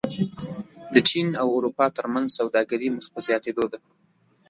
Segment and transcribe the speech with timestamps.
[0.93, 3.79] د چین او اروپا ترمنځ سوداګري مخ په زیاتېدو ده.